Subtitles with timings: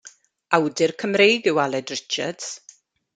[0.57, 2.49] Awdur Cymreig yw Aled Richards.